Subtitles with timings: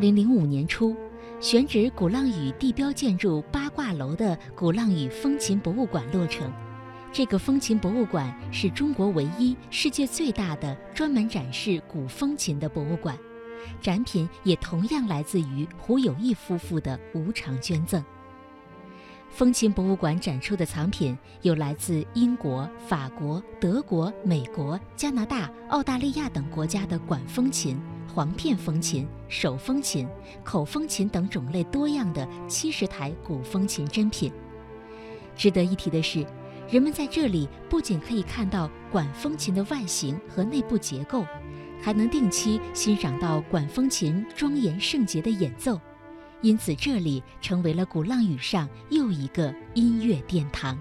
[0.00, 0.96] 二零零五年初，
[1.40, 6.50] 选址鼓浪屿地标建筑八卦楼的鼓浪屿风琴博物馆落成。
[7.12, 13.14] 这个风琴博物馆是中国唯一、世界最大的专门展示古风琴的博物馆，
[13.82, 18.02] 展品也同样来自于胡友义夫妇的无偿捐赠。
[19.28, 27.78] 风琴博物馆展出的藏品有来自英国、法国、德国、美国、加拿大、澳大利亚等国家的管风琴、
[28.12, 30.06] 簧片风琴、手风琴、
[30.44, 34.32] 口风琴等种类多样的七十台古风琴珍品。
[35.36, 36.26] 值得一提的是。
[36.70, 41.26] 人们在这里不仅可以看到管风琴的外形和内部结构，
[41.82, 45.80] 还能定期欣赏到管风琴庄严圣洁的演奏，
[46.42, 50.78] 因此这里成为了鼓浪屿上又一个音乐殿堂。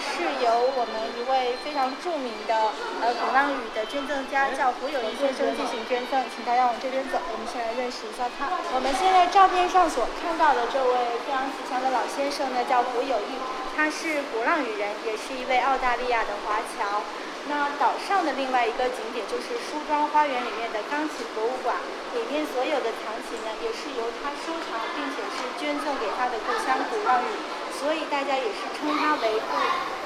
[0.00, 8.46] 是由我们一位非常著名的呃鼓浪屿的捐赠家叫胡友义先生进行捐赠，请大家往这边走，我们先来认识一下他。
[8.74, 10.92] 我们现在照片上所看到的这位
[11.24, 13.40] 非常慈祥的老先生呢，叫胡友义，
[13.74, 17.02] 他是鼓浪屿人，也是一位澳大利亚的华侨。
[17.48, 21.78] 那岛上的另外一个景点就是梳妆花园里面的钢琴博物馆，
[22.10, 27.55] 里面所有的藏琴呢，也是由他收藏，并且是捐赠给他的故乡鼓浪屿。
[27.86, 29.54] 所以大家也是称他为“故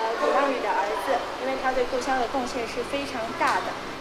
[0.03, 4.00] 呃鼓浪屿的儿子”，因为他对故乡的贡献是非常大的。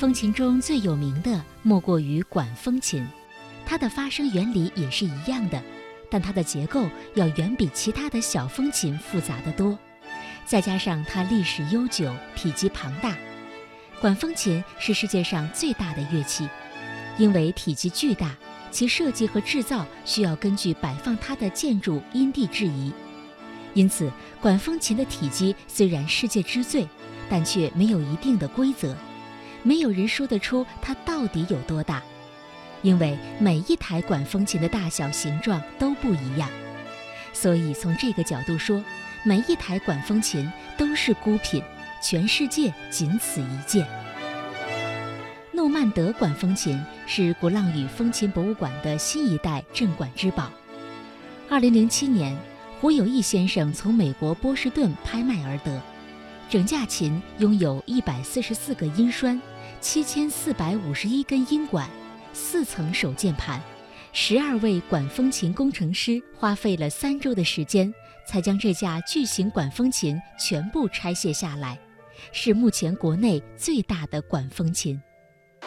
[0.00, 3.06] 风琴中最有名的莫过于管风琴，
[3.66, 5.62] 它的发声原理也是一样的，
[6.08, 9.78] 但它的结构要远比其他的小风琴复杂得多。
[10.46, 13.14] 再加上它历史悠久、体积庞大，
[14.00, 16.48] 管风琴是世界上最大的乐器。
[17.18, 18.34] 因为体积巨大，
[18.70, 22.90] 其设计和制造需要根据摆放它的建筑因地制宜，
[23.74, 24.10] 因此
[24.40, 26.88] 管风琴的体积虽然世界之最，
[27.28, 28.96] 但却没有一定的规则。
[29.62, 32.02] 没有人说得出它到底有多大，
[32.82, 36.48] 因为每一台管风琴的大小、形状都不一样，
[37.32, 38.82] 所以从这个角度说，
[39.22, 41.62] 每一台管风琴都是孤品，
[42.02, 43.86] 全世界仅此一件。
[45.52, 50.50] 诺曼德管风琴是鼓浪屿风琴博物馆的新一代镇馆之宝。
[51.50, 52.34] 二零零七年，
[52.80, 55.82] 胡友义先生从美国波士顿拍卖而得。
[56.50, 59.40] 整架琴拥有一百四十四个音栓，
[59.80, 61.88] 七千四百五十一根音管，
[62.32, 63.62] 四层手键盘，
[64.12, 67.94] 十二位管风琴工程师花费了三周的时间，
[68.26, 71.78] 才将这架巨型管风琴全部拆卸下来，
[72.32, 75.00] 是目前国内最大的管风琴。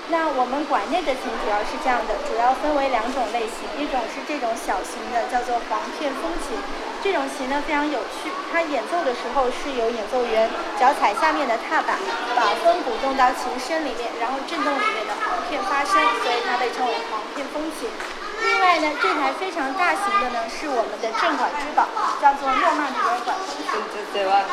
[0.10, 6.93] 那我们馆内的琴主要是这样的，主要分为两种类型，一种是这种小型的，叫做簧片风琴。
[7.04, 10.48] 这种琴呢非常有趣，它演奏的时候是由演奏员
[10.80, 12.00] 脚踩下面的踏板，
[12.32, 17.92] 把风鼓动到琴身里面，然后震动里面的簧片发声，所以它被称为簧片风琴。
[18.40, 21.92] 另外呢，这台非常大型的呢是我们的镇馆之宝，
[22.24, 23.84] 叫做诺曼底尔管风琴。
[24.16, 24.48] 对吧？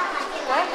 [0.50, 0.66] 大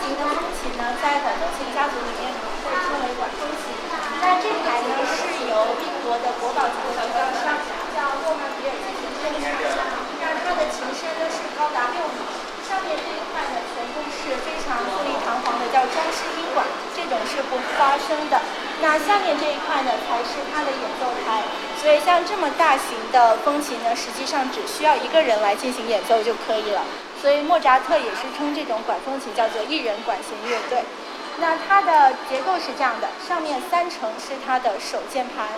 [0.00, 2.32] 型的风琴呢，在管风琴家族里面
[2.64, 3.76] 被称为管风琴。
[4.24, 7.60] 那这台呢，是由英国的国宝级的制造商
[7.92, 12.20] 叫诺曼底尔进行那它的琴身呢是高达六米，
[12.68, 16.64] 上面这一块呢全部是非常富丽堂皇的，叫装饰音管，
[16.96, 18.40] 这种是不发声的。
[18.80, 21.42] 那下面这一块呢才是它的演奏台。
[21.80, 26.82] 所以像这么大型的风琴呢，实际上只需要一个人来进行演奏就可以了。
[27.20, 30.84] 所以莫扎特也是称这种管风琴叫做一人管弦乐队。
[31.38, 35.48] 那它的结构是这样的：上面三层是它的手键盘，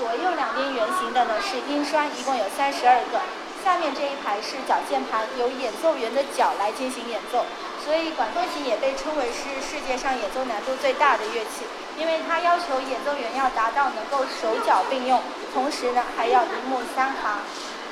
[0.00, 3.20] 左右两边圆形的呢是音栓，一共有三十二个。
[3.62, 7.44] 下面这一排是脚键盘，由演奏员的脚来进行演奏。
[7.84, 11.68] 所以管风琴也被称为是世界上演奏难度最大的乐器，
[12.00, 15.20] 因为它要求演奏员要达到能够手脚并用，
[15.52, 17.44] 同时呢还要一目三行。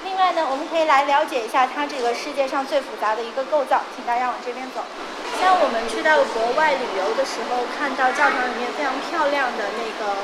[0.02, 4.81] 另外呢，我们可以来了解一下它这个世界上最复杂的一个构造，请大家往这边走。
[5.37, 10.16] 像我们去到国外旅游的时候，看到教堂里面非常漂亮的那个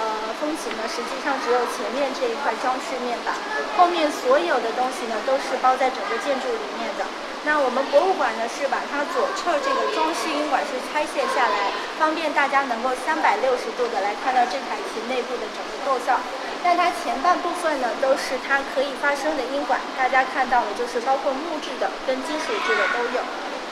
[0.00, 3.36] 呃风琴呢，实际上只有前面这一块装饰面板，
[3.76, 7.04] 后面所有的东西呢都是包在整个建筑里面的。
[7.44, 16.16] 那我们博物馆呢是把它左侧这个装饰音管是拆卸下来，方便大家能够三百六十度的来看到这台琴内部的整个构造。
[16.64, 23.20] 但它前半部分呢都是它可以发声的音管，大家看到的就是包括木质的跟金属制的都有。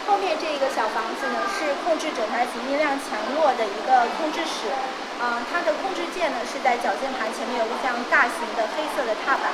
[0.08, 4.72] 后面这一个小房子呢，是控制整台琴音量强弱的一个控制室。
[5.18, 9.50] 啊，它的控制键呢是在脚键盘前面有一张大型的黑色的踏板。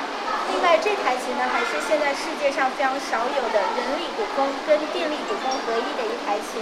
[0.53, 6.61] 另外，这台琴呢还是现在世界上非常少有的人力鼓风跟电力鼓风合一的一台琴。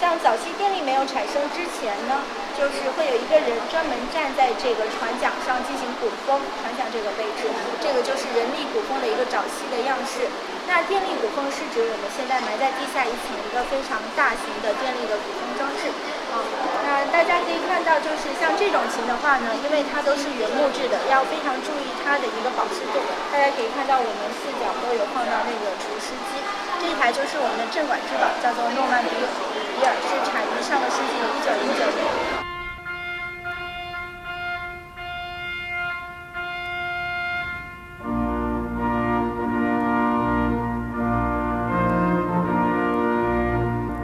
[0.00, 2.24] 像早期电力没有产生之前呢，
[2.56, 7.46] 就是会有一个人专门站在这个船桨上进行鼓风，船桨这个位置，
[7.78, 10.26] 这个就是人力鼓风的一个早期的样式。
[10.66, 15.92] 那电力鼓风是指我们现在埋在地下一层一个非常大型的电力的鼓风装置。
[16.32, 16.40] 啊，
[16.80, 22.96] 那大家可以看到，就是像这种琴的话呢，因为它都是原木质的，要非常注意它的一个保湿度。
[23.28, 26.40] 大家可以看到，我们四角都有放到那个除湿机。
[26.80, 31.84] 这一台就是我们的镇馆之宝，叫做诺曼底比尔，是产于上个世纪的一九一九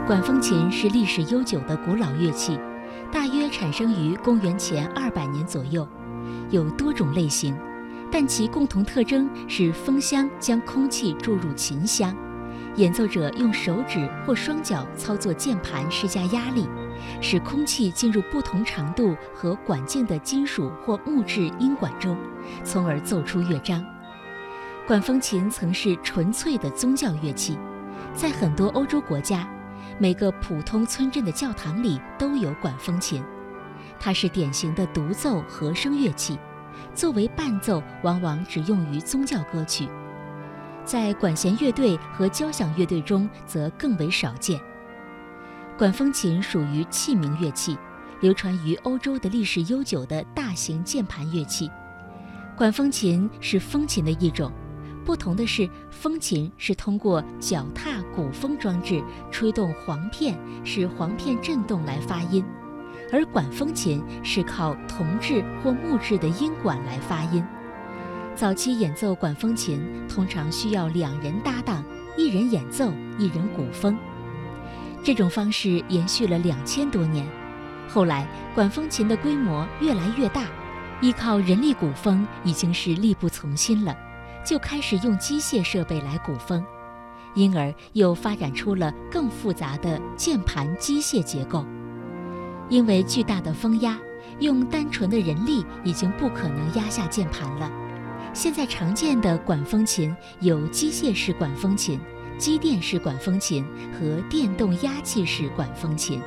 [0.07, 2.57] 管风琴是历史悠久的古老乐器，
[3.11, 5.85] 大约产生于公元前二百年左右，
[6.49, 7.53] 有多种类型，
[8.09, 12.15] 但其共同特征是风箱将空气注入琴箱，
[12.77, 16.65] 演奏者用手指或双脚操作键盘施加压力，
[17.19, 22.15] 使空气进入不同长度和管径的金属或木质音管中，
[22.63, 23.83] 从而奏出乐章。
[24.87, 27.59] 管风琴曾是纯粹的宗教乐器，
[28.13, 29.45] 在很多欧洲国家。
[29.99, 33.23] 每个普通村镇的教堂里都有管风琴，
[33.99, 36.37] 它是典型的独奏和声乐器，
[36.93, 39.89] 作为伴奏往往只用于宗教歌曲，
[40.85, 44.59] 在管弦乐队和交响乐队中则更为少见。
[45.77, 47.75] 管风琴属于器名乐器，
[48.21, 51.71] 流传于欧洲的历史悠久的大型键盘乐器。
[52.55, 54.51] 管风琴是风琴的一种。
[55.07, 59.01] 不同的是，风琴是通过脚踏鼓风装置
[59.31, 62.43] 吹动簧片，使簧片振动来发音；
[63.09, 67.41] 而管风琴是靠铜制或木质的音管来发音。
[68.35, 71.81] 早期演奏管风琴通常需要两人搭档，
[72.17, 73.97] 一人演奏，一人鼓风。
[75.05, 77.25] 这种方式延续了两千多年。
[77.87, 80.47] 后来，管风琴的规模越来越大，
[80.99, 83.95] 依靠人力鼓风已经是力不从心了。
[84.47, 86.65] 就开始用机械设备来鼓风，
[87.35, 91.65] 因而又发展出了更复杂的键盘机械结构。
[92.69, 93.99] 因为巨大的风压，
[94.39, 97.69] 用单纯的人力已经不可能压下键盘了。
[98.33, 101.99] 现在常见的管风琴有机械式管风琴、
[102.37, 103.65] 机电式管风琴
[103.99, 106.21] 和电动压气式管风琴。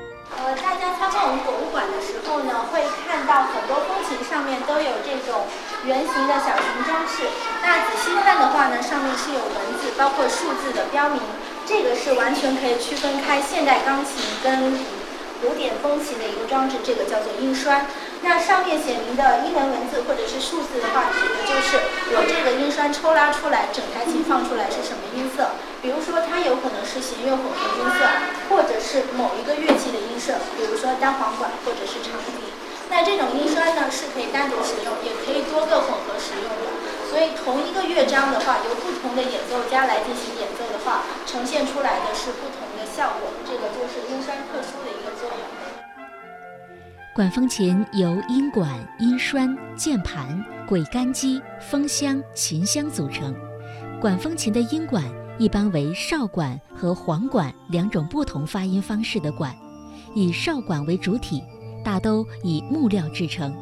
[1.87, 5.47] 的时候呢，会看到很多风琴上面都有这种。
[5.87, 7.25] 圆形的小型装饰，
[7.63, 11.19] 那仔细看的话呢，上面是有文字，包括数字的标明，
[11.65, 14.77] 这个是完全可以区分开现代钢琴跟
[15.41, 17.87] 古典风琴的一个装置，这个叫做音栓。
[18.21, 21.81] 那上面写明的英文文字或者是数字的话，指的就是
[22.13, 25.49] 我这个音栓抽拉出来，整台琴放出来是什么音色。
[25.83, 28.05] 比如说，它有可能是弦乐混合音色，
[28.49, 32.53] 或者是某一个乐器的音色，比如说单簧管或者是长笛。
[32.91, 36.69] 那这种音栓呢，是可以单独使用，也可以多个混合使用的。
[37.09, 43.31] 所以同一个乐章的话，由不同的演奏家来进行演奏的话，呈现出来的是不同的效果。
[43.47, 45.39] 这个就是音栓特殊的一个作用。
[47.15, 48.69] 管风琴由音管、
[48.99, 53.35] 音栓、键盘、轨杆机、风箱、琴箱组成。
[54.01, 55.03] 管风琴的音管
[55.41, 59.57] 一般为哨管和簧管两种不同发音方式的管，
[60.15, 61.43] 以哨管为主体。
[61.83, 63.57] 大都以木料制成，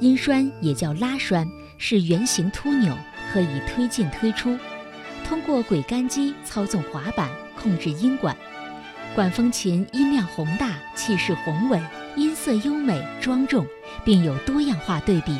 [0.00, 1.46] 音栓也叫拉栓，
[1.78, 2.92] 是圆形凸钮，
[3.32, 4.58] 可以推进推出。
[5.24, 8.36] 通过轨杆机操纵滑板控制音管。
[9.14, 11.80] 管风琴音量宏大，气势宏伟，
[12.16, 13.64] 音色优美庄重，
[14.04, 15.38] 并有多样化对比，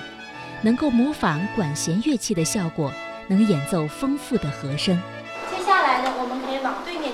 [0.63, 2.93] 能够模仿管弦乐器的效果，
[3.27, 4.97] 能演奏丰富的和声。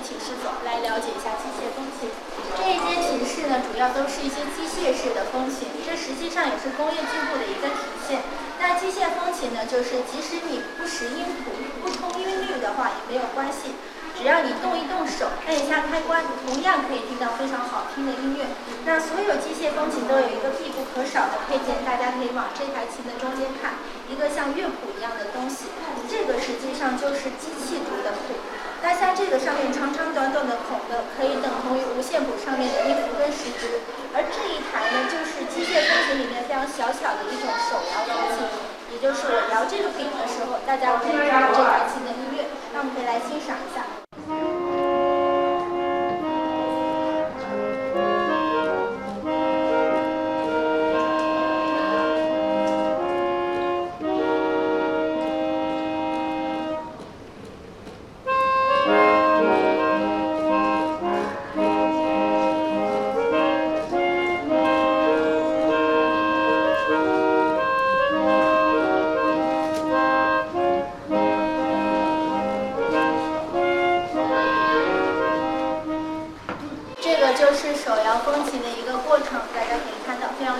[0.03, 2.11] 寝室走，来了解一下机械风琴。
[2.59, 8.19] 这一间寝室呢，主要都是一些机械式的风琴，这实际上也是工业进步的一个体现。
[8.59, 13.79] 那机械风琴呢，就是即使你不识音谱、不通音律的话也没有关系，
[14.19, 18.43] 只要你动一动手，按一下开关，同样可以听到非常好听的音乐。
[18.85, 23.79] 那所有机械风琴都有一个必不可少的配件，大家可以往这台琴的中间看，
[24.11, 25.71] 一个像乐谱一样的东西，
[26.11, 28.35] 这个实际上就是机器读的谱。
[28.83, 33.79] 那像这个上面长长短短的孔的，可以等同于无线谱上面的音符跟时值。
[34.11, 38.43] 而这一台呢，就是机械风琴里面非常小巧的一种手摇钢琴，
[38.91, 42.51] 也就是我摇这个柄的时候，大家可以听到这台琴的音乐。
[42.73, 43.87] 那我们可以来欣赏一下。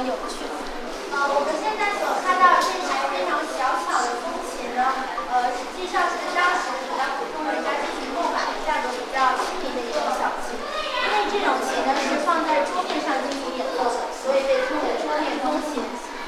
[0.03, 0.43] 有趣。
[1.13, 4.81] 呃，我们现在所看到这台非常小巧的风琴呢，
[5.31, 10.59] 呃，实际上是当时比较普通人家进行购买，价格比较亲民的一种小琴。
[10.59, 15.79] 因为这种琴呢是放在桌面上进行演奏的，所以被称为桌面风琴。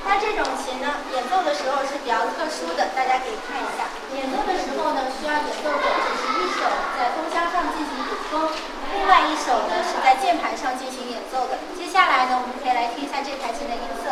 [0.06, 3.90] 那这种琴呢，演奏的时候是比较特殊的，大家可以看一下。
[4.14, 6.62] 演奏的时候呢，需要演奏者就是一手
[6.96, 8.54] 在风箱上进行鼓风。
[8.96, 11.58] 另外一首呢是在键盘上进行演奏的。
[11.78, 14.12] 接下来呢，我们可以来听一下这台琴的音色。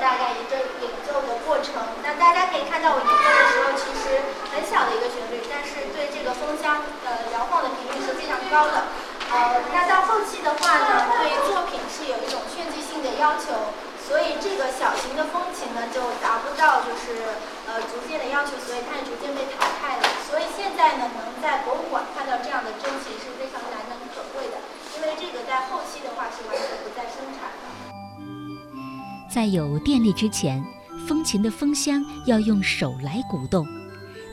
[0.00, 8.90] 大概一个演奏的过程，那大家可以在我演奏的时候，其实很小的一个旋律，但是对这个风箱的摇晃的频率是非常高的。
[9.30, 13.70] 呃，那到后期的话呢，对作品是有一种炫技性的要求，
[14.02, 17.38] 所以这个小型的风琴呢就达不到就是
[17.70, 20.04] 呃逐渐的要求，所以它也逐渐被淘汰了。
[20.26, 24.58] 所以现在呢，能在博物馆看到这样的真琴是非常难能可贵的，
[24.98, 27.70] 因为这个在后期的话是完全不再生产的。
[29.30, 30.60] 在有电力之前，
[31.06, 33.66] 风琴的风箱要用手来鼓动。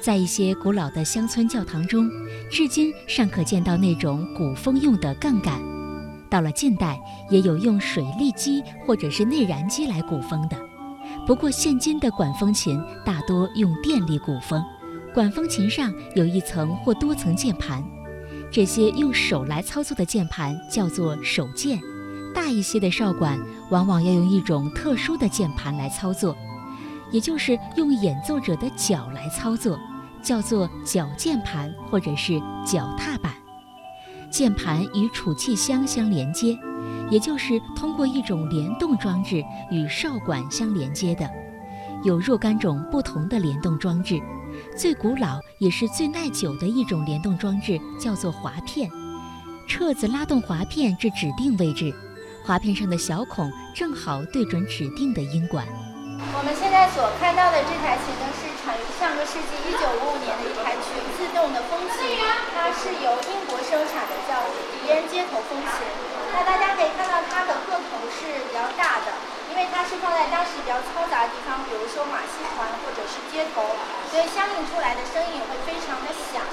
[0.02, 2.10] 在一些古老的乡村教堂中，
[2.50, 5.60] 至今尚可见到那种鼓风用的杠杆。
[6.30, 7.00] 到了近代，
[7.30, 10.58] 也有用水力机或者是内燃机来鼓风的。
[11.26, 14.64] 不过，现今的管风琴大多用电力鼓风。
[15.14, 17.84] 管风琴上有一层或多层键盘，
[18.52, 21.80] 这些用手来操作的键盘叫做手键。
[22.34, 23.40] 大一些的哨管
[23.72, 26.38] 往往要用一种特殊的键盘来操作，
[27.12, 29.80] 也就是用演奏者的脚来操作，
[30.22, 33.34] 叫做脚键盘或者是脚踏板。
[34.30, 36.58] 键盘与储气箱相连接，
[37.10, 41.28] 也就是通过一种联动装置与哨管相连接的。
[42.04, 44.22] 有若干种不同的联动装置，
[44.78, 48.90] 最古老也是最耐久的一种联动装置叫做滑片。
[49.68, 51.94] 掣子拉动滑片至指定位置。
[52.44, 55.68] 滑片上的小孔正好对准指定的音管。
[56.20, 62.20] 我们现在所看到的这台琴呢，是产于上个世纪一九五五年的一台全自动的风琴，
[62.52, 64.36] 它是由英国生产的，叫
[64.68, 65.72] 迪恩街头风琴。
[66.36, 69.16] 那大家可以看到它的个头是比较大的，
[69.48, 73.64] 因为它是放在当时比较嘈杂的地方，比如说马戏团或者是街头，
[74.12, 76.44] 所以相应出来的声音也会非常的响。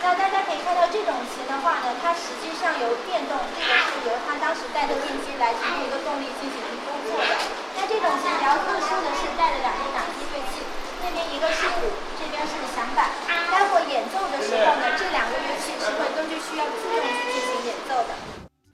[0.00, 6.56] 那大家可以看到这种琴的话呢，它实际上由电动，这个是由它当时带的电机来提供一个动力进行
[6.88, 7.61] 工作的。
[7.92, 10.64] 这种琴比较特殊的是带了两个打击乐器，
[11.04, 13.10] 那边一个是鼓，这边是响板。
[13.28, 18.16] 待会演奏的时候呢，这两个乐器是会根据需要自动去进行演奏的。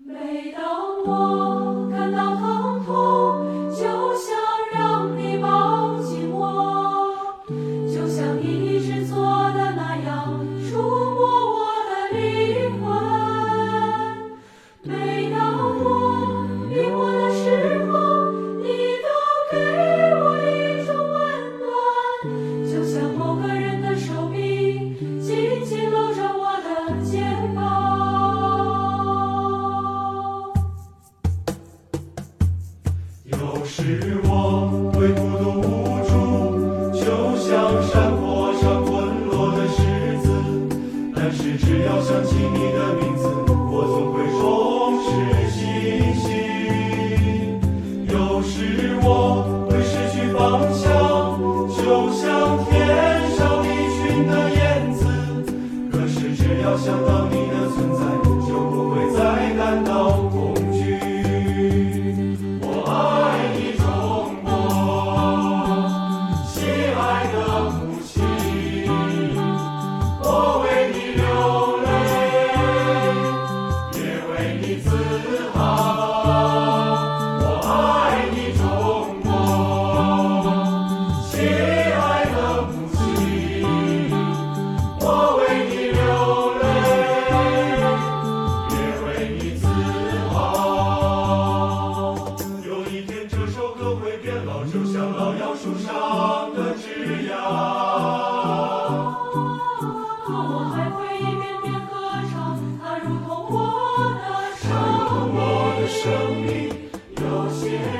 [0.06, 0.62] 每当
[1.04, 1.57] 我